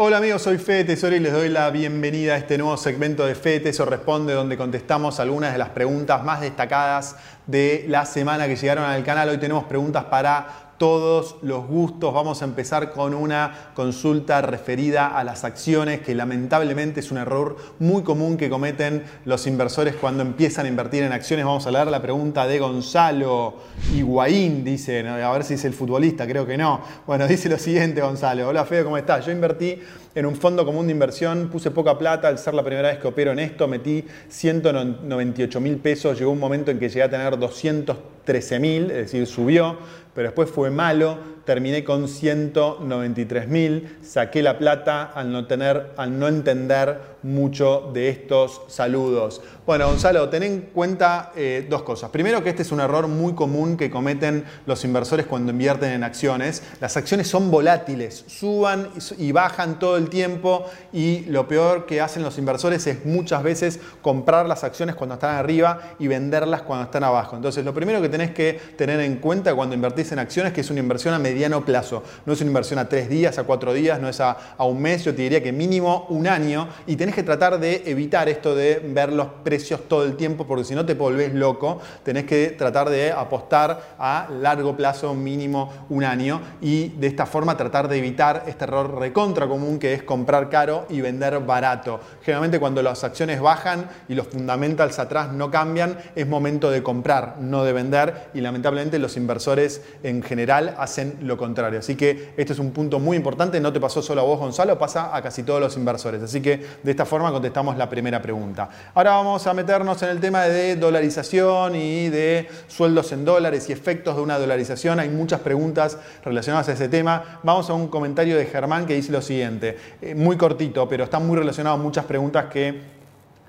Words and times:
Hola 0.00 0.18
amigos, 0.18 0.42
soy 0.42 0.58
Fede 0.58 0.84
Tesoro 0.84 1.16
y 1.16 1.18
les 1.18 1.32
doy 1.32 1.48
la 1.48 1.68
bienvenida 1.70 2.34
a 2.34 2.36
este 2.36 2.56
nuevo 2.56 2.76
segmento 2.76 3.26
de 3.26 3.34
Fede 3.34 3.58
Tesoro 3.58 3.90
Responde 3.90 4.32
donde 4.32 4.56
contestamos 4.56 5.18
algunas 5.18 5.52
de 5.52 5.58
las 5.58 5.70
preguntas 5.70 6.22
más 6.22 6.40
destacadas 6.40 7.16
de 7.48 7.84
la 7.88 8.06
semana 8.06 8.46
que 8.46 8.54
llegaron 8.54 8.84
al 8.84 9.02
canal. 9.02 9.28
Hoy 9.28 9.38
tenemos 9.38 9.64
preguntas 9.64 10.04
para 10.04 10.67
todos 10.78 11.36
los 11.42 11.66
gustos. 11.66 12.14
Vamos 12.14 12.40
a 12.40 12.44
empezar 12.44 12.92
con 12.92 13.12
una 13.12 13.70
consulta 13.74 14.40
referida 14.40 15.08
a 15.08 15.24
las 15.24 15.44
acciones, 15.44 16.00
que 16.00 16.14
lamentablemente 16.14 17.00
es 17.00 17.10
un 17.10 17.18
error 17.18 17.56
muy 17.78 18.02
común 18.02 18.36
que 18.36 18.48
cometen 18.48 19.04
los 19.24 19.46
inversores 19.46 19.96
cuando 19.96 20.22
empiezan 20.22 20.66
a 20.66 20.68
invertir 20.68 21.02
en 21.02 21.12
acciones. 21.12 21.44
Vamos 21.44 21.66
a 21.66 21.70
leer 21.70 21.88
la 21.88 22.00
pregunta 22.00 22.46
de 22.46 22.58
Gonzalo 22.58 23.56
Higuaín, 23.94 24.64
dice, 24.64 25.06
a 25.06 25.30
ver 25.32 25.44
si 25.44 25.54
es 25.54 25.64
el 25.64 25.74
futbolista, 25.74 26.26
creo 26.26 26.46
que 26.46 26.56
no. 26.56 26.80
Bueno, 27.06 27.26
dice 27.26 27.48
lo 27.48 27.58
siguiente 27.58 28.00
Gonzalo. 28.00 28.48
Hola 28.48 28.64
Fede, 28.64 28.84
¿cómo 28.84 28.96
estás? 28.96 29.26
Yo 29.26 29.32
invertí 29.32 29.80
en 30.18 30.26
un 30.26 30.34
fondo 30.34 30.64
común 30.64 30.88
de 30.88 30.92
inversión, 30.92 31.48
puse 31.48 31.70
poca 31.70 31.96
plata, 31.96 32.26
al 32.26 32.38
ser 32.38 32.52
la 32.52 32.64
primera 32.64 32.88
vez 32.88 32.98
que 32.98 33.06
opero 33.06 33.30
en 33.30 33.38
esto, 33.38 33.68
metí 33.68 34.04
198 34.28 35.60
mil 35.60 35.76
pesos, 35.76 36.18
llegó 36.18 36.32
un 36.32 36.40
momento 36.40 36.72
en 36.72 36.80
que 36.80 36.88
llegué 36.88 37.04
a 37.04 37.08
tener 37.08 37.38
213 37.38 38.58
mil, 38.58 38.90
es 38.90 39.12
decir, 39.12 39.28
subió 39.28 39.78
pero 40.18 40.30
después 40.30 40.50
fue 40.50 40.68
malo, 40.68 41.16
terminé 41.44 41.84
con 41.84 42.08
193 42.08 43.46
mil, 43.46 43.98
saqué 44.02 44.42
la 44.42 44.58
plata 44.58 45.04
al 45.04 45.30
no, 45.30 45.46
tener, 45.46 45.92
al 45.96 46.18
no 46.18 46.26
entender 46.26 46.98
mucho 47.22 47.92
de 47.94 48.08
estos 48.08 48.62
saludos. 48.66 49.40
Bueno, 49.68 49.86
Gonzalo, 49.88 50.30
ten 50.30 50.42
en 50.44 50.60
cuenta 50.72 51.30
eh, 51.36 51.66
dos 51.68 51.82
cosas. 51.82 52.08
Primero 52.08 52.42
que 52.42 52.48
este 52.48 52.62
es 52.62 52.72
un 52.72 52.80
error 52.80 53.06
muy 53.06 53.34
común 53.34 53.76
que 53.76 53.90
cometen 53.90 54.46
los 54.64 54.82
inversores 54.82 55.26
cuando 55.26 55.52
invierten 55.52 55.92
en 55.92 56.04
acciones. 56.04 56.62
Las 56.80 56.96
acciones 56.96 57.28
son 57.28 57.50
volátiles, 57.50 58.24
suban 58.28 58.88
y 59.18 59.30
bajan 59.30 59.78
todo 59.78 59.98
el 59.98 60.08
tiempo 60.08 60.64
y 60.90 61.26
lo 61.26 61.46
peor 61.46 61.84
que 61.84 62.00
hacen 62.00 62.22
los 62.22 62.38
inversores 62.38 62.86
es 62.86 63.04
muchas 63.04 63.42
veces 63.42 63.78
comprar 64.00 64.46
las 64.46 64.64
acciones 64.64 64.94
cuando 64.94 65.16
están 65.16 65.34
arriba 65.34 65.96
y 65.98 66.06
venderlas 66.06 66.62
cuando 66.62 66.86
están 66.86 67.04
abajo. 67.04 67.36
Entonces, 67.36 67.62
lo 67.62 67.74
primero 67.74 68.00
que 68.00 68.08
tenés 68.08 68.30
que 68.30 68.54
tener 68.74 69.00
en 69.00 69.16
cuenta 69.16 69.54
cuando 69.54 69.74
invertís 69.74 70.10
en 70.12 70.18
acciones 70.18 70.52
es 70.52 70.54
que 70.54 70.62
es 70.62 70.70
una 70.70 70.80
inversión 70.80 71.12
a 71.12 71.18
mediano 71.18 71.62
plazo. 71.62 72.02
No 72.24 72.32
es 72.32 72.40
una 72.40 72.48
inversión 72.48 72.78
a 72.78 72.88
tres 72.88 73.10
días, 73.10 73.36
a 73.36 73.44
cuatro 73.44 73.74
días, 73.74 74.00
no 74.00 74.08
es 74.08 74.18
a, 74.20 74.30
a 74.56 74.64
un 74.64 74.80
mes, 74.80 75.04
yo 75.04 75.14
te 75.14 75.20
diría 75.20 75.42
que 75.42 75.52
mínimo 75.52 76.06
un 76.08 76.26
año 76.26 76.70
y 76.86 76.96
tenés 76.96 77.14
que 77.14 77.22
tratar 77.22 77.60
de 77.60 77.82
evitar 77.84 78.30
esto 78.30 78.54
de 78.54 78.80
ver 78.82 79.12
los 79.12 79.26
precios 79.44 79.57
todo 79.88 80.04
el 80.04 80.16
tiempo, 80.16 80.46
porque 80.46 80.64
si 80.64 80.74
no 80.74 80.84
te 80.84 80.94
volvés 80.94 81.34
loco, 81.34 81.80
tenés 82.02 82.24
que 82.24 82.48
tratar 82.50 82.90
de 82.90 83.12
apostar 83.12 83.96
a 83.98 84.28
largo 84.40 84.76
plazo, 84.76 85.14
mínimo 85.14 85.72
un 85.88 86.04
año, 86.04 86.40
y 86.60 86.88
de 86.90 87.06
esta 87.06 87.26
forma 87.26 87.56
tratar 87.56 87.88
de 87.88 87.98
evitar 87.98 88.44
este 88.46 88.64
error 88.64 88.98
recontra 88.98 89.46
común 89.46 89.78
que 89.78 89.94
es 89.94 90.02
comprar 90.02 90.48
caro 90.48 90.86
y 90.88 91.00
vender 91.00 91.38
barato. 91.40 92.00
Generalmente 92.22 92.60
cuando 92.60 92.82
las 92.82 93.04
acciones 93.04 93.40
bajan 93.40 93.88
y 94.08 94.14
los 94.14 94.28
fundamentals 94.28 94.98
atrás 94.98 95.32
no 95.32 95.50
cambian, 95.50 95.98
es 96.14 96.26
momento 96.26 96.70
de 96.70 96.82
comprar, 96.82 97.36
no 97.40 97.64
de 97.64 97.72
vender, 97.72 98.30
y 98.34 98.40
lamentablemente 98.40 98.98
los 98.98 99.16
inversores 99.16 99.82
en 100.02 100.22
general 100.22 100.74
hacen 100.78 101.18
lo 101.22 101.36
contrario. 101.36 101.78
Así 101.78 101.96
que 101.96 102.34
este 102.36 102.52
es 102.52 102.58
un 102.58 102.72
punto 102.72 102.98
muy 102.98 103.16
importante, 103.16 103.60
no 103.60 103.72
te 103.72 103.80
pasó 103.80 104.02
solo 104.02 104.20
a 104.20 104.24
vos 104.24 104.38
Gonzalo, 104.38 104.78
pasa 104.78 105.14
a 105.14 105.22
casi 105.22 105.42
todos 105.42 105.60
los 105.60 105.76
inversores. 105.76 106.22
Así 106.22 106.40
que 106.40 106.64
de 106.82 106.90
esta 106.90 107.04
forma 107.04 107.30
contestamos 107.30 107.76
la 107.76 107.88
primera 107.88 108.20
pregunta. 108.20 108.68
Ahora 108.94 109.12
vamos 109.12 109.46
a 109.46 109.47
meternos 109.54 110.02
en 110.02 110.10
el 110.10 110.20
tema 110.20 110.44
de 110.44 110.76
dolarización 110.76 111.74
y 111.76 112.08
de 112.08 112.48
sueldos 112.66 113.12
en 113.12 113.24
dólares 113.24 113.68
y 113.68 113.72
efectos 113.72 114.16
de 114.16 114.22
una 114.22 114.38
dolarización. 114.38 115.00
Hay 115.00 115.08
muchas 115.08 115.40
preguntas 115.40 115.98
relacionadas 116.24 116.68
a 116.68 116.72
ese 116.72 116.88
tema. 116.88 117.40
Vamos 117.42 117.70
a 117.70 117.74
un 117.74 117.88
comentario 117.88 118.36
de 118.36 118.46
Germán 118.46 118.86
que 118.86 118.94
dice 118.94 119.12
lo 119.12 119.22
siguiente, 119.22 119.76
eh, 120.02 120.14
muy 120.14 120.36
cortito, 120.36 120.88
pero 120.88 121.04
está 121.04 121.18
muy 121.18 121.36
relacionado 121.36 121.76
a 121.76 121.78
muchas 121.78 122.04
preguntas 122.04 122.46
que 122.46 122.97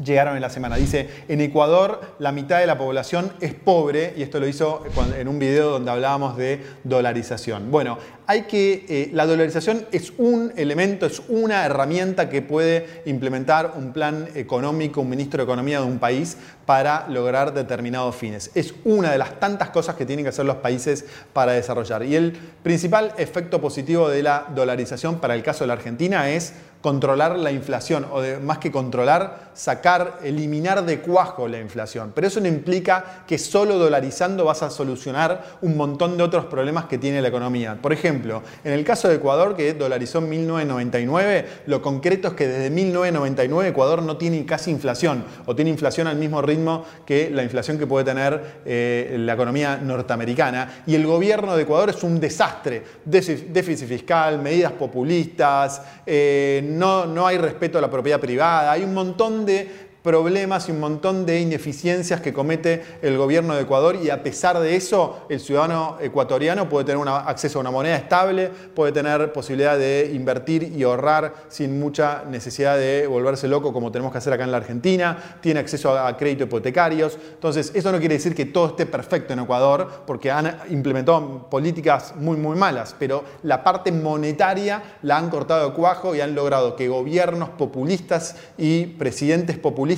llegaron 0.04 0.36
en 0.36 0.42
la 0.42 0.50
semana. 0.50 0.76
Dice, 0.76 1.10
en 1.28 1.42
Ecuador 1.42 2.02
la 2.20 2.32
mitad 2.32 2.60
de 2.60 2.68
la 2.68 2.78
población 2.78 3.32
es 3.42 3.54
pobre, 3.54 4.14
y 4.18 4.22
esto 4.22 4.40
lo 4.40 4.48
hizo 4.48 4.84
en 5.18 5.28
un 5.28 5.40
video 5.40 5.70
donde 5.72 5.92
hablábamos 5.92 6.38
de 6.38 6.62
dolarización. 6.84 7.72
Bueno, 7.72 7.98
hay 8.28 8.44
que, 8.44 8.86
eh, 8.88 9.10
la 9.12 9.26
dolarización 9.26 9.88
es 9.92 10.14
un 10.18 10.54
elemento, 10.56 11.06
es 11.08 11.22
una 11.30 11.66
herramienta 11.66 12.30
que 12.30 12.42
puede 12.42 13.02
implementar 13.06 13.74
un 13.76 13.92
plan 13.92 14.28
económico, 14.36 15.02
un 15.02 15.10
ministro 15.10 15.40
de 15.40 15.46
Economía 15.46 15.80
de 15.80 15.88
un 15.88 15.98
país 15.98 16.38
para 16.66 17.08
lograr 17.08 17.56
determinados 17.56 18.16
fines. 18.16 18.52
Es 18.54 18.76
una 18.84 19.12
de 19.12 19.18
las 19.18 19.40
tantas 19.40 19.72
cosas 19.72 19.96
que 19.96 20.06
tienen 20.06 20.26
que 20.26 20.30
hacer 20.30 20.46
los 20.46 20.58
países 20.58 21.06
para 21.34 21.54
desarrollar. 21.54 22.04
Y 22.04 22.16
el 22.16 22.34
principal 22.62 23.14
efecto 23.18 23.60
positivo 23.60 24.10
de 24.10 24.22
la 24.22 24.46
dolarización 24.54 25.20
para 25.20 25.34
el 25.34 25.42
caso 25.42 25.64
de 25.64 25.70
la 25.70 25.74
Argentina 25.74 26.30
es 26.30 26.54
controlar 26.82 27.38
la 27.38 27.52
inflación, 27.52 28.06
o 28.12 28.22
más 28.42 28.58
que 28.60 28.72
controlar, 28.72 29.50
sacar, 29.54 30.20
eliminar 30.24 30.86
de 30.86 31.02
cuajo 31.02 31.48
la 31.48 31.60
inflación. 31.60 32.14
Pero 32.16 32.28
eso 32.28 32.40
no 32.40 32.48
implica 32.48 33.24
que 33.28 33.38
solo 33.38 33.78
dolarizando 33.78 34.46
vas 34.46 34.64
a 34.64 34.70
solucionar 34.70 35.58
un 35.62 35.76
montón 35.76 36.16
de 36.16 36.24
otros 36.24 36.46
problemas 36.46 36.86
que 36.86 36.98
tiene 36.98 37.22
la 37.22 37.28
economía. 37.28 37.78
Por 37.82 37.92
ejemplo, 37.92 38.42
en 38.64 38.72
el 38.72 38.86
caso 38.86 39.10
de 39.10 39.16
Ecuador, 39.16 39.58
que 39.58 39.74
dolarizó 39.74 40.20
en 40.20 40.30
1999, 40.30 41.46
lo 41.66 41.82
concreto 41.82 42.30
es 42.30 42.34
que 42.36 42.48
desde 42.48 42.70
1999 42.70 43.70
Ecuador 43.70 44.02
no 44.02 44.16
tiene 44.16 44.46
casi 44.46 44.72
inflación, 44.72 45.26
o 45.46 45.56
tiene 45.56 45.72
inflación 45.72 46.08
al 46.08 46.16
mismo 46.16 46.42
ritmo 46.42 46.86
que 47.06 47.30
la 47.30 47.44
inflación 47.44 47.78
que 47.78 47.88
puede 47.88 48.06
tener 48.06 48.62
eh, 48.66 49.18
la 49.20 49.34
economía 49.34 49.78
norteamericana. 49.78 50.84
Y 50.88 50.96
el 50.96 51.06
gobierno 51.06 51.58
de 51.58 51.64
Ecuador 51.64 51.90
es 51.90 52.04
un 52.04 52.22
desastre, 52.22 52.84
déficit 53.04 53.88
fiscal, 53.88 54.40
medidas 54.40 54.72
populistas, 54.72 55.82
eh, 56.06 56.68
no, 56.70 57.06
no 57.06 57.28
hay 57.28 57.38
respeto 57.38 57.78
a 57.78 57.82
la 57.82 57.90
propiedad 57.90 58.20
privada, 58.20 58.72
hay 58.72 58.84
un 58.84 58.94
montón 58.94 59.46
de 59.46 59.89
problemas 60.04 60.70
y 60.70 60.72
un 60.72 60.80
montón 60.80 61.26
de 61.26 61.42
ineficiencias 61.42 62.22
que 62.22 62.34
comete 62.34 62.84
el 63.02 63.18
gobierno 63.18 63.56
de 63.56 63.62
Ecuador 63.62 63.98
y 64.02 64.10
a 64.10 64.24
pesar 64.24 64.60
de 64.60 64.76
eso 64.76 65.26
el 65.30 65.40
ciudadano 65.40 65.98
ecuatoriano 66.00 66.70
puede 66.70 66.86
tener 66.86 67.08
acceso 67.08 67.60
a 67.60 67.62
una 67.62 67.72
moneda 67.72 67.98
estable, 67.98 68.50
puede 68.74 68.92
tener 68.92 69.34
posibilidad 69.34 69.78
de 69.78 70.12
invertir 70.14 70.64
y 70.64 70.84
ahorrar 70.84 71.34
sin 71.50 71.80
mucha 71.80 72.24
necesidad 72.30 72.78
de 72.78 73.08
volverse 73.08 73.48
loco 73.48 73.74
como 73.74 73.92
tenemos 73.92 74.12
que 74.12 74.20
hacer 74.20 74.34
acá 74.34 74.44
en 74.44 74.52
la 74.52 74.58
Argentina, 74.58 75.38
tiene 75.42 75.60
acceso 75.60 75.98
a, 75.98 76.16
crédito 76.18 76.46
hipotecarios. 76.46 77.18
Entonces, 77.34 77.72
eso 77.74 77.92
no 77.92 78.00
quiere 78.00 78.16
decir 78.16 78.36
que 78.36 78.46
todo 78.46 78.68
esté 78.68 78.86
perfecto 78.86 79.34
en 79.34 79.40
Ecuador 79.40 80.04
porque 80.06 80.32
han 80.32 80.60
implementado 80.70 81.50
políticas 81.50 82.14
muy 82.16 82.38
muy 82.38 82.58
malas, 82.58 82.96
pero 82.98 83.24
la 83.44 83.64
parte 83.64 83.92
monetaria 83.92 84.82
la 85.04 85.18
han 85.18 85.30
cortado 85.30 85.70
de 85.70 85.76
cuajo 85.76 86.16
y 86.16 86.22
han 86.22 86.36
logrado 86.36 86.76
que 86.76 86.88
gobiernos 86.88 87.50
populistas 87.50 88.36
y 88.58 88.86
presidentes 88.86 89.58
populistas 89.58 89.89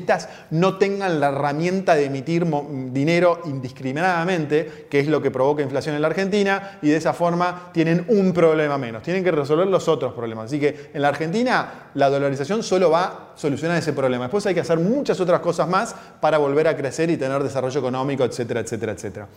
no 0.51 0.77
tengan 0.77 1.19
la 1.19 1.29
herramienta 1.29 1.95
de 1.95 2.05
emitir 2.05 2.45
dinero 2.91 3.41
indiscriminadamente, 3.45 4.87
que 4.89 4.99
es 4.99 5.07
lo 5.07 5.21
que 5.21 5.31
provoca 5.31 5.61
inflación 5.61 5.95
en 5.95 6.01
la 6.01 6.07
Argentina, 6.07 6.79
y 6.81 6.89
de 6.89 6.97
esa 6.97 7.13
forma 7.13 7.69
tienen 7.73 8.05
un 8.07 8.33
problema 8.33 8.77
menos. 8.77 9.03
Tienen 9.03 9.23
que 9.23 9.31
resolver 9.31 9.67
los 9.67 9.87
otros 9.87 10.13
problemas. 10.13 10.45
Así 10.45 10.59
que 10.59 10.91
en 10.93 11.01
la 11.01 11.09
Argentina 11.09 11.89
la 11.93 12.09
dolarización 12.09 12.63
solo 12.63 12.89
va 12.89 13.03
a 13.03 13.31
solucionar 13.35 13.77
ese 13.77 13.93
problema. 13.93 14.25
Después 14.25 14.45
hay 14.45 14.53
que 14.53 14.61
hacer 14.61 14.79
muchas 14.79 15.19
otras 15.19 15.39
cosas 15.39 15.67
más 15.67 15.95
para 16.19 16.37
volver 16.37 16.67
a 16.67 16.75
crecer 16.75 17.09
y 17.09 17.17
tener 17.17 17.43
desarrollo 17.43 17.79
económico, 17.79 18.23
etcétera, 18.23 18.61
etcétera, 18.61 18.93
etcétera. 18.93 19.27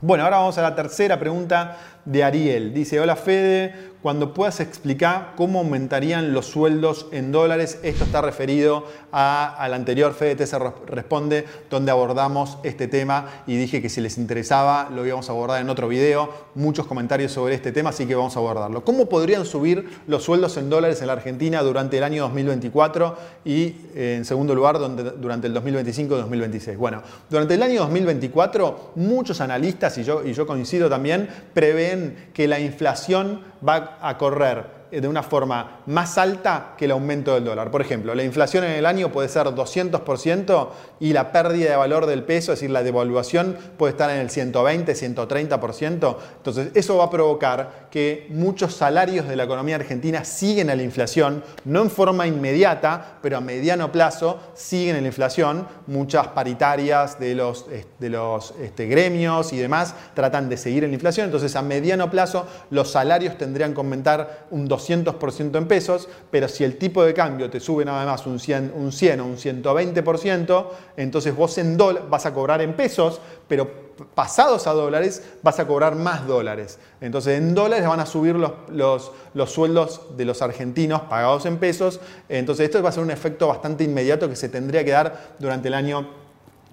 Bueno, 0.00 0.24
ahora 0.24 0.38
vamos 0.38 0.58
a 0.58 0.62
la 0.62 0.74
tercera 0.74 1.18
pregunta 1.18 1.76
de 2.04 2.24
Ariel. 2.24 2.74
Dice, 2.74 2.98
hola 2.98 3.16
Fede, 3.16 3.91
cuando 4.02 4.34
puedas 4.34 4.60
explicar 4.60 5.34
cómo 5.36 5.60
aumentarían 5.60 6.32
los 6.32 6.46
sueldos 6.46 7.06
en 7.12 7.30
dólares. 7.30 7.78
Esto 7.82 8.04
está 8.04 8.20
referido 8.20 8.84
al 9.12 9.74
anterior 9.74 10.14
FDT 10.14 10.46
se 10.46 10.58
responde, 10.86 11.44
donde 11.70 11.90
abordamos 11.90 12.58
este 12.64 12.88
tema 12.88 13.26
y 13.46 13.56
dije 13.56 13.80
que 13.80 13.88
si 13.88 14.00
les 14.00 14.18
interesaba 14.18 14.88
lo 14.90 15.06
íbamos 15.06 15.28
a 15.28 15.32
abordar 15.32 15.60
en 15.60 15.70
otro 15.70 15.86
video. 15.86 16.30
Muchos 16.54 16.86
comentarios 16.86 17.32
sobre 17.32 17.54
este 17.54 17.72
tema, 17.72 17.90
así 17.90 18.06
que 18.06 18.14
vamos 18.14 18.36
a 18.36 18.40
abordarlo. 18.40 18.84
¿Cómo 18.84 19.08
podrían 19.08 19.46
subir 19.46 19.88
los 20.06 20.24
sueldos 20.24 20.56
en 20.56 20.68
dólares 20.68 21.00
en 21.00 21.06
la 21.06 21.12
Argentina 21.12 21.62
durante 21.62 21.98
el 21.98 22.04
año 22.04 22.22
2024 22.24 23.16
y, 23.44 23.76
eh, 23.94 24.16
en 24.18 24.24
segundo 24.24 24.54
lugar, 24.54 24.78
durante 24.78 25.46
el 25.46 25.54
2025-2026? 25.54 26.76
Bueno, 26.76 27.02
durante 27.30 27.54
el 27.54 27.62
año 27.62 27.80
2024, 27.80 28.92
muchos 28.96 29.40
analistas, 29.40 29.96
y 29.98 30.04
yo, 30.04 30.24
y 30.24 30.32
yo 30.32 30.46
coincido 30.46 30.88
también, 30.88 31.28
prevén 31.54 32.30
que 32.32 32.48
la 32.48 32.58
inflación 32.58 33.40
va 33.66 33.91
a 34.00 34.16
correr 34.16 34.81
de 35.00 35.08
una 35.08 35.22
forma 35.22 35.80
más 35.86 36.18
alta 36.18 36.74
que 36.76 36.84
el 36.84 36.90
aumento 36.90 37.32
del 37.32 37.44
dólar. 37.44 37.70
Por 37.70 37.80
ejemplo, 37.80 38.14
la 38.14 38.24
inflación 38.24 38.64
en 38.64 38.72
el 38.72 38.84
año 38.84 39.10
puede 39.10 39.28
ser 39.28 39.46
200% 39.46 40.68
y 41.00 41.14
la 41.14 41.32
pérdida 41.32 41.70
de 41.70 41.76
valor 41.76 42.04
del 42.04 42.24
peso, 42.24 42.52
es 42.52 42.60
decir, 42.60 42.70
la 42.70 42.82
devaluación 42.82 43.56
puede 43.78 43.92
estar 43.92 44.10
en 44.10 44.18
el 44.18 44.28
120, 44.28 44.92
130%. 44.92 46.16
Entonces, 46.36 46.68
eso 46.74 46.98
va 46.98 47.04
a 47.04 47.10
provocar 47.10 47.88
que 47.90 48.26
muchos 48.28 48.74
salarios 48.74 49.26
de 49.26 49.34
la 49.34 49.44
economía 49.44 49.76
argentina 49.76 50.24
siguen 50.24 50.68
a 50.68 50.76
la 50.76 50.82
inflación, 50.82 51.42
no 51.64 51.80
en 51.80 51.90
forma 51.90 52.26
inmediata, 52.26 53.18
pero 53.22 53.38
a 53.38 53.40
mediano 53.40 53.90
plazo 53.90 54.40
siguen 54.54 54.96
en 54.96 55.04
la 55.04 55.08
inflación. 55.08 55.66
Muchas 55.86 56.28
paritarias 56.28 57.18
de 57.18 57.34
los, 57.34 57.64
de 57.98 58.08
los 58.10 58.52
este, 58.60 58.86
gremios 58.86 59.54
y 59.54 59.56
demás 59.56 59.94
tratan 60.14 60.50
de 60.50 60.58
seguir 60.58 60.84
en 60.84 60.90
la 60.90 60.94
inflación. 60.96 61.24
Entonces, 61.24 61.56
a 61.56 61.62
mediano 61.62 62.10
plazo, 62.10 62.46
los 62.68 62.90
salarios 62.90 63.38
tendrían 63.38 63.72
que 63.72 63.80
aumentar 63.80 64.46
un 64.50 64.68
200 64.68 64.81
200% 64.88 65.56
en 65.56 65.66
pesos, 65.66 66.08
pero 66.30 66.48
si 66.48 66.64
el 66.64 66.78
tipo 66.78 67.04
de 67.04 67.14
cambio 67.14 67.50
te 67.50 67.60
sube 67.60 67.84
nada 67.84 68.04
más 68.04 68.26
un 68.26 68.38
100, 68.38 68.72
un 68.74 68.92
100 68.92 69.20
o 69.20 69.24
un 69.26 69.36
120%, 69.36 70.66
entonces 70.96 71.34
vos 71.34 71.58
en 71.58 71.76
vas 72.08 72.26
a 72.26 72.34
cobrar 72.34 72.60
en 72.62 72.74
pesos, 72.74 73.20
pero 73.48 73.92
pasados 74.14 74.66
a 74.66 74.72
dólares 74.72 75.22
vas 75.42 75.58
a 75.58 75.66
cobrar 75.66 75.96
más 75.96 76.26
dólares. 76.26 76.78
Entonces 77.00 77.38
en 77.38 77.54
dólares 77.54 77.86
van 77.86 78.00
a 78.00 78.06
subir 78.06 78.34
los, 78.34 78.52
los, 78.68 79.12
los, 79.34 79.50
sueldos 79.50 80.16
de 80.16 80.24
los 80.24 80.42
argentinos 80.42 81.02
pagados 81.02 81.46
en 81.46 81.58
pesos. 81.58 82.00
Entonces 82.28 82.66
esto 82.66 82.82
va 82.82 82.90
a 82.90 82.92
ser 82.92 83.02
un 83.02 83.10
efecto 83.10 83.48
bastante 83.48 83.84
inmediato 83.84 84.28
que 84.28 84.36
se 84.36 84.48
tendría 84.48 84.84
que 84.84 84.90
dar 84.90 85.34
durante 85.38 85.68
el 85.68 85.74
año 85.74 86.08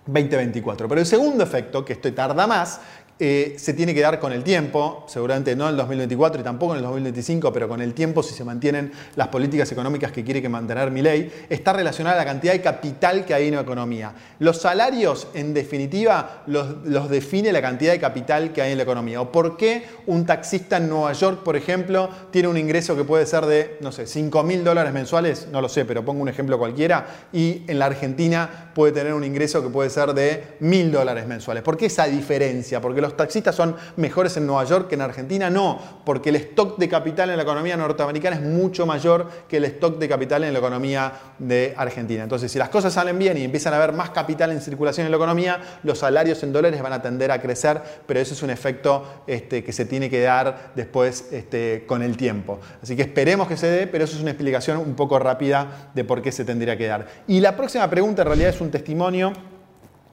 2024. 0.05 0.87
Pero 0.87 1.01
el 1.01 1.07
segundo 1.07 1.43
efecto, 1.43 1.85
que 1.85 1.93
esto 1.93 2.11
tarda 2.13 2.47
más, 2.47 2.81
eh, 3.21 3.55
se 3.57 3.73
tiene 3.73 3.93
que 3.93 3.99
dar 3.99 4.17
con 4.17 4.31
el 4.31 4.43
tiempo, 4.43 5.03
seguramente 5.07 5.53
no 5.53 5.65
en 5.65 5.71
el 5.71 5.77
2024 5.77 6.39
y 6.39 6.43
tampoco 6.43 6.71
en 6.71 6.77
el 6.77 6.83
2025, 6.83 7.51
pero 7.51 7.67
con 7.67 7.81
el 7.81 7.93
tiempo 7.93 8.23
si 8.23 8.33
se 8.33 8.45
mantienen 8.45 8.93
las 9.17 9.27
políticas 9.27 9.69
económicas 9.73 10.13
que 10.13 10.23
quiere 10.23 10.41
que 10.41 10.47
mantener 10.47 10.89
mi 10.89 11.01
ley, 11.01 11.29
está 11.49 11.73
relacionada 11.73 12.15
a 12.15 12.19
la 12.19 12.25
cantidad 12.25 12.53
de 12.53 12.61
capital 12.61 13.25
que 13.25 13.33
hay 13.33 13.49
en 13.49 13.55
la 13.55 13.61
economía. 13.61 14.13
Los 14.39 14.61
salarios, 14.61 15.27
en 15.33 15.53
definitiva, 15.53 16.43
los, 16.47 17.09
define 17.09 17.51
la 17.51 17.61
cantidad 17.61 17.91
de 17.91 17.99
capital 17.99 18.53
que 18.53 18.61
hay 18.61 18.71
en 18.71 18.77
la 18.77 18.83
economía. 18.83 19.19
¿O 19.19 19.31
por 19.31 19.57
qué 19.57 19.83
un 20.07 20.25
taxista 20.25 20.77
en 20.77 20.87
Nueva 20.87 21.11
York, 21.11 21.43
por 21.43 21.57
ejemplo, 21.57 22.09
tiene 22.31 22.47
un 22.47 22.57
ingreso 22.57 22.95
que 22.95 23.03
puede 23.03 23.25
ser 23.25 23.45
de, 23.45 23.77
no 23.81 23.91
sé, 23.91 24.07
5 24.07 24.43
mil 24.43 24.63
dólares 24.63 24.93
mensuales? 24.93 25.47
No 25.51 25.61
lo 25.61 25.67
sé, 25.67 25.83
pero 25.83 26.05
pongo 26.05 26.21
un 26.21 26.29
ejemplo 26.29 26.57
cualquiera. 26.57 27.27
Y 27.33 27.63
en 27.67 27.79
la 27.79 27.87
Argentina 27.87 28.71
puede 28.73 28.93
tener 28.93 29.13
un 29.13 29.25
ingreso 29.25 29.61
que 29.61 29.69
puede 29.69 29.89
ser 29.89 30.13
de 30.13 30.55
mil 30.61 30.89
dólares 30.89 31.27
mensuales. 31.27 31.63
¿Por 31.63 31.75
qué 31.75 31.87
esa 31.87 32.05
diferencia? 32.05 32.79
Porque 32.79 33.01
los 33.01 33.08
taxistas 33.15 33.55
son 33.55 33.75
mejores 33.95 34.35
en 34.37 34.45
Nueva 34.45 34.63
York 34.63 34.87
que 34.87 34.95
en 34.95 35.01
Argentina, 35.01 35.49
no, 35.49 35.79
porque 36.05 36.29
el 36.29 36.37
stock 36.37 36.77
de 36.77 36.89
capital 36.89 37.29
en 37.29 37.37
la 37.37 37.43
economía 37.43 37.77
norteamericana 37.77 38.35
es 38.35 38.41
mucho 38.41 38.85
mayor 38.85 39.29
que 39.47 39.57
el 39.57 39.65
stock 39.65 39.97
de 39.97 40.09
capital 40.09 40.43
en 40.43 40.53
la 40.53 40.59
economía 40.59 41.13
de 41.37 41.73
Argentina. 41.77 42.23
Entonces, 42.23 42.51
si 42.51 42.59
las 42.59 42.69
cosas 42.69 42.93
salen 42.93 43.17
bien 43.17 43.37
y 43.37 43.43
empiezan 43.43 43.73
a 43.73 43.77
haber 43.77 43.93
más 43.93 44.09
capital 44.11 44.51
en 44.51 44.61
circulación 44.61 45.05
en 45.05 45.11
la 45.11 45.17
economía, 45.17 45.59
los 45.83 45.99
salarios 45.99 46.41
en 46.43 46.53
dólares 46.53 46.81
van 46.81 46.93
a 46.93 47.01
tender 47.01 47.31
a 47.31 47.41
crecer, 47.41 47.81
pero 48.05 48.19
eso 48.19 48.33
es 48.33 48.43
un 48.43 48.49
efecto 48.49 49.23
este, 49.27 49.63
que 49.63 49.73
se 49.73 49.85
tiene 49.85 50.09
que 50.09 50.21
dar 50.21 50.71
después 50.75 51.31
este, 51.31 51.85
con 51.87 52.01
el 52.01 52.17
tiempo. 52.17 52.59
Así 52.81 52.95
que 52.95 53.03
esperemos 53.03 53.47
que 53.47 53.57
se 53.57 53.67
dé, 53.67 53.87
pero 53.87 54.03
eso 54.03 54.15
es 54.15 54.21
una 54.21 54.31
explicación 54.31 54.77
un 54.77 54.95
poco 54.95 55.19
rápida 55.19 55.89
de 55.93 56.03
por 56.03 56.21
qué 56.21 56.31
se 56.31 56.45
tendría 56.45 56.77
que 56.77 56.87
dar. 56.87 57.07
Y 57.27 57.39
la 57.39 57.55
próxima 57.55 57.89
pregunta 57.89 58.21
en 58.21 58.27
realidad 58.27 58.49
es 58.49 58.61
un 58.61 58.71
testimonio 58.71 59.33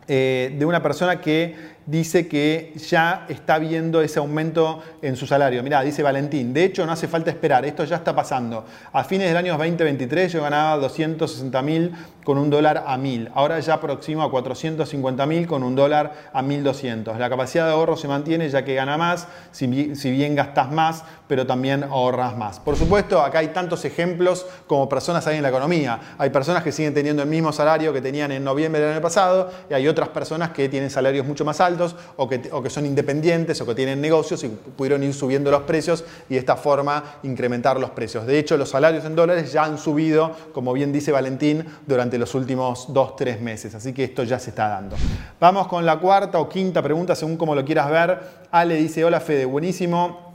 eh, 0.09 0.55
de 0.57 0.65
una 0.65 0.83
persona 0.83 1.21
que 1.21 1.76
dice 1.87 2.27
que 2.27 2.73
ya 2.77 3.27
está 3.29 3.59
viendo 3.59 4.03
ese 4.03 4.19
aumento 4.19 4.83
en 5.01 5.17
su 5.17 5.27
salario. 5.27 5.63
Mirá, 5.63 5.83
dice 5.83 6.03
Valentín, 6.03 6.53
de 6.53 6.65
hecho 6.65 6.85
no 6.85 6.93
hace 6.93 7.07
falta 7.07 7.31
esperar, 7.31 7.65
esto 7.65 7.85
ya 7.85 7.97
está 7.97 8.15
pasando. 8.15 8.65
A 8.93 9.05
fines 9.05 9.29
del 9.29 9.37
año 9.37 9.57
2023 9.57 10.33
yo 10.33 10.43
ganaba 10.43 10.77
260 10.79 11.63
mil 11.63 11.93
con 12.25 12.39
un 12.39 12.51
dólar 12.51 12.85
a 12.87 12.99
1000. 12.99 13.31
Ahora 13.35 13.61
ya 13.61 13.75
aproximo 13.75 14.23
a 14.23 14.31
450 14.31 15.27
mil 15.27 15.47
con 15.47 15.63
un 15.63 15.77
dólar 15.77 16.13
a 16.33 16.43
1200. 16.43 17.17
La 17.19 17.31
capacidad 17.31 17.67
de 17.67 17.73
ahorro 17.73 17.97
se 17.97 18.09
mantiene 18.09 18.49
ya 18.49 18.65
que 18.65 18.75
gana 18.75 18.99
más, 18.99 19.29
si, 19.53 19.67
bien 19.69 20.35
gastas 20.35 20.73
más, 20.73 21.05
pero 21.29 21.47
también 21.47 21.85
ahorras 21.85 22.37
más. 22.37 22.59
Por 22.59 22.77
supuesto, 22.77 23.21
acá 23.21 23.39
hay 23.39 23.49
tantos 23.49 23.85
ejemplos 23.85 24.45
como 24.67 24.89
personas 24.89 25.25
hay 25.29 25.37
en 25.37 25.43
la 25.43 25.51
economía. 25.51 26.01
Hay 26.19 26.31
personas 26.31 26.65
que 26.65 26.73
siguen 26.73 26.95
teniendo 26.95 27.23
el 27.23 27.29
mismo 27.29 27.53
salario 27.53 27.93
que 27.93 28.01
tenían 28.01 28.33
en 28.33 28.43
noviembre 28.43 28.81
del 28.81 28.95
año 28.95 29.03
pasado 29.03 29.53
y 29.71 29.75
hay 29.75 29.87
otras 29.87 30.09
personas 30.09 30.51
que 30.51 30.69
tienen 30.69 30.91
salarios 30.91 31.25
mucho 31.25 31.45
más 31.45 31.61
altos 31.61 31.76
o 32.17 32.29
que, 32.29 32.49
o 32.53 32.63
que 32.63 32.71
son 32.71 32.87
independientes 32.87 33.61
o 33.61 33.67
que 33.67 33.75
tienen 33.75 34.01
negocios 34.01 34.43
y 34.45 34.49
pudieron 34.49 35.03
ir 35.03 35.15
subiendo 35.15 35.51
los 35.51 35.63
precios 35.63 36.05
y 36.29 36.35
de 36.35 36.41
esta 36.41 36.57
forma 36.57 37.19
incrementar 37.23 37.79
los 37.79 37.91
precios. 37.91 38.27
De 38.27 38.39
hecho, 38.39 38.57
los 38.57 38.71
salarios 38.71 39.05
en 39.05 39.17
dólares 39.17 39.53
ya 39.53 39.65
han 39.65 39.79
subido, 39.79 40.33
como 40.53 40.73
bien 40.73 40.93
dice 40.93 41.13
Valentín, 41.13 41.65
durante 41.87 42.19
los 42.19 42.35
últimos 42.35 42.93
dos, 42.93 43.17
tres 43.17 43.41
meses. 43.41 43.75
Así 43.75 43.93
que 43.93 44.05
esto 44.05 44.25
ya 44.25 44.39
se 44.39 44.51
está 44.51 44.69
dando. 44.69 44.97
Vamos 45.41 45.67
con 45.69 45.85
la 45.85 45.99
cuarta 45.99 46.39
o 46.39 46.49
quinta 46.49 46.83
pregunta, 46.83 47.15
según 47.15 47.37
como 47.37 47.55
lo 47.55 47.65
quieras 47.65 47.91
ver. 47.91 48.21
Ale 48.51 48.77
dice, 48.77 49.05
hola 49.05 49.21
Fede, 49.21 49.45
buenísimo. 49.45 50.26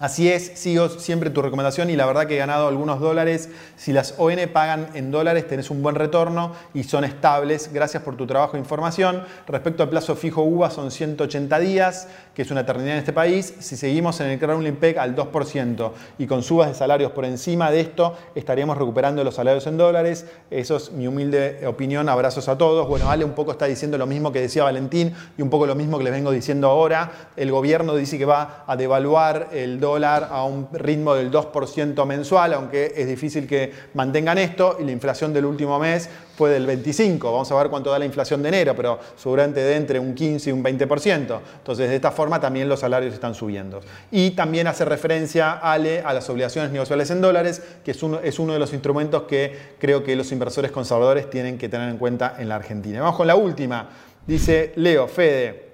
Así 0.00 0.30
es, 0.30 0.52
sigo 0.54 0.88
siempre 0.90 1.28
tu 1.28 1.42
recomendación 1.42 1.90
y 1.90 1.96
la 1.96 2.06
verdad 2.06 2.28
que 2.28 2.36
he 2.36 2.38
ganado 2.38 2.68
algunos 2.68 3.00
dólares. 3.00 3.48
Si 3.74 3.92
las 3.92 4.14
ON 4.18 4.36
pagan 4.52 4.90
en 4.94 5.10
dólares, 5.10 5.48
tenés 5.48 5.72
un 5.72 5.82
buen 5.82 5.96
retorno 5.96 6.52
y 6.72 6.84
son 6.84 7.02
estables. 7.02 7.72
Gracias 7.72 8.04
por 8.04 8.16
tu 8.16 8.24
trabajo 8.24 8.56
e 8.56 8.60
información. 8.60 9.24
Respecto 9.48 9.82
al 9.82 9.88
plazo 9.88 10.14
fijo 10.14 10.42
UVA, 10.42 10.70
son 10.70 10.92
180 10.92 11.58
días, 11.58 12.06
que 12.32 12.42
es 12.42 12.50
una 12.52 12.60
eternidad 12.60 12.92
en 12.92 12.98
este 12.98 13.12
país. 13.12 13.54
Si 13.58 13.76
seguimos 13.76 14.20
en 14.20 14.28
el 14.28 14.38
Crowley 14.38 14.70
PEC 14.70 14.98
al 14.98 15.16
2% 15.16 15.90
y 16.18 16.28
con 16.28 16.44
subas 16.44 16.68
de 16.68 16.74
salarios 16.76 17.10
por 17.10 17.24
encima 17.24 17.72
de 17.72 17.80
esto, 17.80 18.16
estaríamos 18.36 18.78
recuperando 18.78 19.24
los 19.24 19.34
salarios 19.34 19.66
en 19.66 19.78
dólares. 19.78 20.26
Eso 20.48 20.76
es 20.76 20.92
mi 20.92 21.08
humilde 21.08 21.66
opinión. 21.66 22.08
Abrazos 22.08 22.48
a 22.48 22.56
todos. 22.56 22.86
Bueno, 22.86 23.10
Ale 23.10 23.24
un 23.24 23.32
poco 23.32 23.50
está 23.50 23.64
diciendo 23.64 23.98
lo 23.98 24.06
mismo 24.06 24.30
que 24.30 24.42
decía 24.42 24.62
Valentín 24.62 25.12
y 25.36 25.42
un 25.42 25.50
poco 25.50 25.66
lo 25.66 25.74
mismo 25.74 25.98
que 25.98 26.04
les 26.04 26.12
vengo 26.12 26.30
diciendo 26.30 26.68
ahora. 26.68 27.10
El 27.34 27.50
gobierno 27.50 27.96
dice 27.96 28.16
que 28.16 28.26
va 28.26 28.62
a 28.64 28.76
devaluar 28.76 29.48
el 29.50 29.80
dólar 29.80 29.87
dólar 29.88 30.28
a 30.30 30.44
un 30.44 30.68
ritmo 30.72 31.14
del 31.14 31.30
2% 31.30 32.06
mensual, 32.06 32.54
aunque 32.54 32.92
es 32.96 33.06
difícil 33.06 33.46
que 33.46 33.72
mantengan 33.94 34.38
esto, 34.38 34.76
y 34.80 34.84
la 34.84 34.92
inflación 34.92 35.32
del 35.32 35.44
último 35.44 35.78
mes 35.78 36.08
fue 36.36 36.50
del 36.50 36.66
25%. 36.66 37.18
Vamos 37.24 37.50
a 37.50 37.56
ver 37.56 37.68
cuánto 37.68 37.90
da 37.90 37.98
la 37.98 38.04
inflación 38.04 38.42
de 38.42 38.48
enero, 38.48 38.74
pero 38.76 38.98
seguramente 39.16 39.60
de 39.60 39.76
entre 39.76 39.98
un 39.98 40.14
15 40.14 40.50
y 40.50 40.52
un 40.52 40.62
20%. 40.62 41.40
Entonces, 41.58 41.88
de 41.88 41.96
esta 41.96 42.10
forma 42.10 42.40
también 42.40 42.68
los 42.68 42.80
salarios 42.80 43.12
están 43.12 43.34
subiendo. 43.34 43.80
Y 44.10 44.30
también 44.30 44.66
hace 44.66 44.84
referencia, 44.84 45.52
Ale, 45.52 46.02
a 46.02 46.12
las 46.12 46.28
obligaciones 46.30 46.70
negociables 46.70 47.10
en 47.10 47.20
dólares, 47.20 47.62
que 47.84 47.90
es 47.90 48.02
uno, 48.02 48.20
es 48.22 48.38
uno 48.38 48.52
de 48.52 48.58
los 48.58 48.72
instrumentos 48.72 49.22
que 49.24 49.74
creo 49.78 50.04
que 50.04 50.14
los 50.14 50.30
inversores 50.32 50.70
conservadores 50.70 51.28
tienen 51.28 51.58
que 51.58 51.68
tener 51.68 51.88
en 51.88 51.98
cuenta 51.98 52.36
en 52.38 52.48
la 52.48 52.56
Argentina. 52.56 53.00
Vamos 53.00 53.16
con 53.16 53.26
la 53.26 53.34
última. 53.34 53.88
Dice 54.26 54.72
Leo, 54.76 55.08
Fede, 55.08 55.67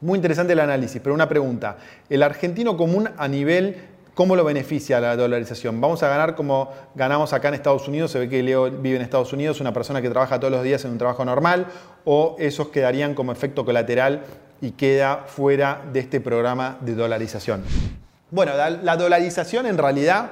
muy 0.00 0.16
interesante 0.16 0.52
el 0.54 0.60
análisis, 0.60 1.00
pero 1.02 1.14
una 1.14 1.28
pregunta. 1.28 1.76
¿El 2.08 2.22
argentino 2.22 2.76
común 2.76 3.08
a 3.16 3.28
nivel, 3.28 3.76
cómo 4.14 4.34
lo 4.36 4.44
beneficia 4.44 5.00
la 5.00 5.16
dolarización? 5.16 5.80
¿Vamos 5.80 6.02
a 6.02 6.08
ganar 6.08 6.34
como 6.34 6.70
ganamos 6.94 7.32
acá 7.32 7.48
en 7.48 7.54
Estados 7.54 7.86
Unidos? 7.86 8.10
Se 8.10 8.18
ve 8.18 8.28
que 8.28 8.42
Leo 8.42 8.70
vive 8.70 8.96
en 8.96 9.02
Estados 9.02 9.32
Unidos, 9.32 9.60
una 9.60 9.72
persona 9.72 10.00
que 10.00 10.08
trabaja 10.08 10.40
todos 10.40 10.52
los 10.52 10.62
días 10.62 10.84
en 10.84 10.92
un 10.92 10.98
trabajo 10.98 11.24
normal, 11.24 11.66
o 12.04 12.36
esos 12.38 12.68
quedarían 12.68 13.14
como 13.14 13.32
efecto 13.32 13.64
colateral 13.64 14.22
y 14.60 14.72
queda 14.72 15.24
fuera 15.26 15.82
de 15.92 16.00
este 16.00 16.20
programa 16.20 16.78
de 16.80 16.94
dolarización. 16.94 17.62
Bueno, 18.30 18.52
la 18.54 18.96
dolarización 18.96 19.66
en 19.66 19.76
realidad, 19.76 20.30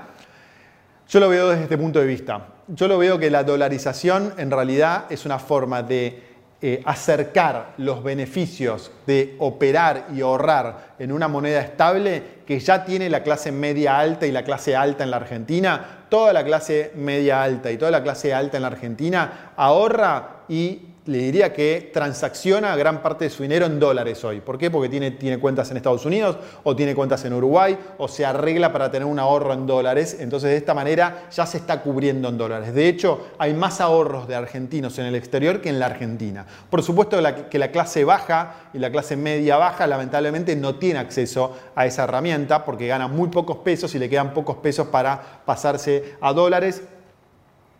yo 1.09 1.21
lo 1.21 1.29
veo 1.29 1.49
desde 1.49 1.65
este 1.65 1.79
punto 1.79 1.99
de 1.99 2.07
vista. 2.07 2.49
Yo 2.69 2.87
lo 2.87 2.99
veo 2.99 3.19
que 3.19 3.31
la 3.31 3.45
dolarización 3.45 4.35
en 4.37 4.51
realidad 4.51 5.07
es 5.11 5.25
una 5.25 5.39
forma 5.39 5.83
de 5.83 6.28
eh, 6.61 6.83
acercar 6.85 7.75
los 7.77 8.03
beneficios 8.03 8.91
de 9.07 9.37
operar 9.39 10.09
y 10.13 10.23
ahorrar 10.23 10.95
en 10.99 11.13
una 11.13 11.29
moneda 11.29 11.61
estable 11.61 12.21
que 12.47 12.59
ya 12.59 12.85
tiene 12.85 13.09
la 13.09 13.23
clase 13.23 13.53
media 13.53 13.99
alta 13.99 14.27
y 14.27 14.33
la 14.33 14.43
clase 14.43 14.75
alta 14.75 15.05
en 15.05 15.13
la 15.13 15.19
Argentina, 15.19 16.05
toda 16.09 16.33
la 16.33 16.45
clase 16.45 16.91
media 16.97 17.45
alta 17.45 17.71
y 17.71 17.77
toda 17.79 17.93
la 17.93 18.03
clase 18.03 18.35
alta 18.35 18.57
en 18.57 18.63
la 18.63 18.69
Argentina 18.69 19.53
ahorra 19.57 20.43
y 20.49 20.88
le 21.09 21.19
diría 21.19 21.55
que 21.55 21.91
transacciona 21.91 22.77
gran 22.77 23.01
parte 23.01 23.25
de 23.25 23.31
su 23.31 23.43
dinero 23.43 23.65
en 23.65 23.81
dólares 23.81 24.23
hoy. 24.25 24.43
¿Por 24.43 24.59
qué? 24.59 24.71
Porque 24.71 24.91
tiene, 24.91 25.13
tiene 25.13 25.39
cuentas 25.39 25.71
en 25.71 25.79
Estados 25.79 26.05
Unidos 26.05 26.37
o 26.65 26.77
tiene 26.77 26.95
cuentas 26.95 27.25
en 27.25 27.33
Uruguay 27.33 27.79
o 27.97 28.09
se 28.09 28.27
arregla 28.27 28.75
para 28.75 28.91
tener 28.91 29.09
un 29.09 29.19
ahorro 29.19 29.55
en 29.55 29.67
dólares. 29.67 30.19
Entonces 30.21 30.51
de 30.51 30.59
esta 30.59 30.75
manera 30.75 31.29
ya 31.31 31.47
se 31.47 31.57
está 31.57 31.81
cubriendo 31.81 32.29
en 32.29 32.37
dólares. 32.37 32.75
De 32.75 32.89
hecho, 32.89 33.29
hay 33.39 33.55
más 33.55 33.81
ahorros 33.81 34.29
de 34.29 34.35
argentinos 34.35 34.99
en 34.99 35.07
el 35.07 35.15
exterior 35.15 35.63
que 35.63 35.71
en 35.71 35.79
la 35.79 35.87
Argentina. 35.87 36.45
Por 36.69 36.83
supuesto 36.83 37.19
que 37.49 37.59
la 37.59 37.71
clase 37.71 38.05
baja 38.05 38.69
y 38.75 38.79
la 38.79 38.93
clase 38.93 39.17
media 39.17 39.57
baja 39.57 39.87
lamentablemente 39.87 40.57
no 40.57 40.75
tiene 40.75 40.99
acceso 40.99 41.57
a 41.75 41.87
esa 41.87 42.05
herramienta 42.05 42.67
porque 42.67 42.87
gana 42.87 43.09
muy 43.09 43.29
pocos 43.29 43.57
pesos 43.59 43.95
y 43.95 43.99
le 43.99 44.11
quedan 44.11 44.35
pocos 44.35 44.59
pesos 44.59 44.89
para 44.89 45.41
pasarse 45.47 46.17
a 46.21 46.35
dólares 46.35 46.83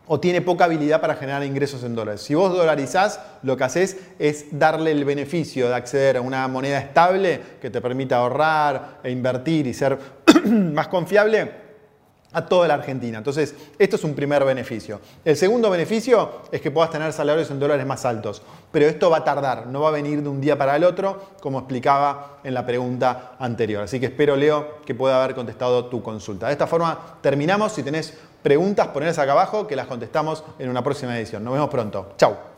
o 0.09 0.19
tiene 0.19 0.41
poca 0.41 0.65
habilidad 0.65 1.01
para 1.01 1.15
generar 1.15 1.45
ingresos 1.45 1.85
en 1.85 1.95
dólares. 1.95 2.23
Si 2.23 2.35
vos 2.35 2.53
dolarizás, 2.53 3.21
lo 3.43 3.57
que 3.57 3.65
haces 3.65 3.99
es 4.19 4.47
darle 4.51 4.91
el 4.91 5.05
beneficio 5.05 5.69
de 5.69 5.75
acceder 5.75 6.17
a 6.17 6.21
una 6.21 6.49
moneda 6.49 6.79
estable 6.79 7.41
que 7.61 7.71
te 7.71 7.81
permita 7.81 8.17
ahorrar 8.17 8.99
e 9.03 9.11
invertir 9.11 9.67
y 9.67 9.75
ser 9.75 9.99
más 10.45 10.89
confiable 10.89 11.69
a 12.33 12.47
toda 12.47 12.69
la 12.69 12.75
Argentina. 12.75 13.19
Entonces, 13.19 13.55
esto 13.79 13.97
es 13.97 14.05
un 14.05 14.15
primer 14.15 14.45
beneficio. 14.45 15.01
El 15.25 15.37
segundo 15.37 15.71
beneficio 15.71 16.43
es 16.53 16.61
que 16.61 16.71
puedas 16.71 16.91
tener 16.91 17.13
salarios 17.13 17.51
en 17.51 17.59
dólares 17.59 17.87
más 17.87 18.05
altos, 18.05 18.43
pero 18.71 18.87
esto 18.87 19.09
va 19.09 19.19
a 19.19 19.25
tardar, 19.25 19.67
no 19.67 19.81
va 19.81 19.89
a 19.89 19.93
venir 19.93 20.23
de 20.23 20.29
un 20.29 20.41
día 20.41 20.59
para 20.59 20.77
el 20.77 20.85
otro, 20.85 21.23
como 21.41 21.59
explicaba 21.59 22.39
en 22.45 22.53
la 22.53 22.67
pregunta 22.67 23.37
anterior. 23.39 23.85
Así 23.85 23.99
que 23.99 24.07
espero, 24.07 24.37
Leo, 24.37 24.83
que 24.85 24.95
pueda 24.95 25.23
haber 25.23 25.35
contestado 25.35 25.87
tu 25.87 26.03
consulta. 26.03 26.47
De 26.47 26.53
esta 26.53 26.67
forma 26.67 27.17
terminamos. 27.23 27.73
Si 27.73 27.83
tenés 27.83 28.17
preguntas, 28.43 28.89
ponedlas 28.89 29.19
acá 29.19 29.33
abajo 29.33 29.67
que 29.67 29.77
las 29.77 29.87
contestamos 29.87 30.45
en 30.59 30.69
una 30.69 30.83
próxima 30.83 31.17
edición. 31.17 31.45
Nos 31.45 31.55
vemos 31.55 31.69
pronto. 31.69 32.13
Chau. 32.17 32.58